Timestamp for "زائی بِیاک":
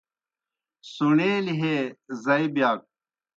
2.23-2.79